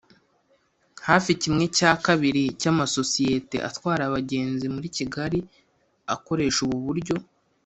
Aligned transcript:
Hafi 1.07 1.31
kimwe 1.41 1.65
cya 1.77 1.91
kabiri 2.05 2.43
cy’amasosiyete 2.59 3.57
atwara 3.69 4.01
abagenzi 4.05 4.65
muri 4.75 4.87
Kigali 4.97 5.39
akoresha 6.15 6.59
ubu 6.65 6.77
buryo 6.87 7.15